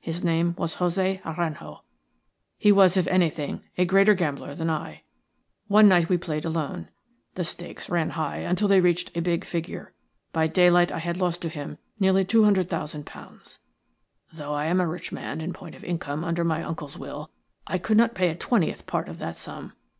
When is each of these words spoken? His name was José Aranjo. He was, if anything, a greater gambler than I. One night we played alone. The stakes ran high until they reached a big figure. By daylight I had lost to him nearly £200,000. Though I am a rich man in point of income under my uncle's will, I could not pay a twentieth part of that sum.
His 0.00 0.22
name 0.22 0.54
was 0.56 0.76
José 0.76 1.20
Aranjo. 1.24 1.80
He 2.56 2.70
was, 2.70 2.96
if 2.96 3.08
anything, 3.08 3.62
a 3.76 3.84
greater 3.84 4.14
gambler 4.14 4.54
than 4.54 4.70
I. 4.70 5.02
One 5.66 5.88
night 5.88 6.08
we 6.08 6.16
played 6.18 6.44
alone. 6.44 6.88
The 7.34 7.42
stakes 7.42 7.90
ran 7.90 8.10
high 8.10 8.36
until 8.36 8.68
they 8.68 8.80
reached 8.80 9.10
a 9.16 9.20
big 9.20 9.44
figure. 9.44 9.92
By 10.32 10.46
daylight 10.46 10.92
I 10.92 11.00
had 11.00 11.16
lost 11.16 11.42
to 11.42 11.48
him 11.48 11.78
nearly 11.98 12.24
£200,000. 12.24 13.58
Though 14.32 14.54
I 14.54 14.66
am 14.66 14.80
a 14.80 14.86
rich 14.86 15.10
man 15.10 15.40
in 15.40 15.52
point 15.52 15.74
of 15.74 15.82
income 15.82 16.22
under 16.22 16.44
my 16.44 16.62
uncle's 16.62 16.96
will, 16.96 17.32
I 17.66 17.78
could 17.78 17.96
not 17.96 18.14
pay 18.14 18.28
a 18.28 18.36
twentieth 18.36 18.86
part 18.86 19.08
of 19.08 19.18
that 19.18 19.36
sum. 19.36 19.72